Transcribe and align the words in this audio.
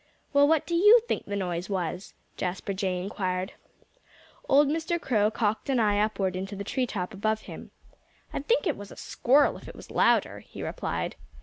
"Well, 0.33 0.47
what 0.47 0.65
do 0.65 0.73
you 0.73 0.99
think 1.07 1.25
the 1.27 1.35
noise 1.35 1.69
was?" 1.69 2.15
Jasper 2.35 2.73
Jay 2.73 2.99
inquired. 3.03 3.53
Old 4.49 4.67
Mr. 4.67 4.99
Crow 4.99 5.29
cocked 5.29 5.69
an 5.69 5.79
eye 5.79 5.99
upward 5.99 6.35
into 6.35 6.55
the 6.55 6.63
tree 6.63 6.87
top 6.87 7.13
above 7.13 7.41
him. 7.41 7.69
"I'd 8.33 8.47
think 8.47 8.65
it 8.65 8.75
was 8.77 8.89
a 8.91 8.97
Squirrel 8.97 9.57
if 9.57 9.67
it 9.67 9.75
was 9.75 9.91
louder," 9.91 10.39
he 10.39 10.63
replied. 10.63 11.17